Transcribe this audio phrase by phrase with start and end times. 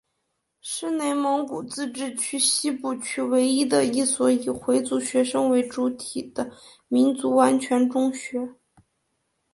[0.61, 6.51] 是内蒙古自治区西部区唯一的一所以回族学生为主体的
[6.87, 8.55] 民族完全中学。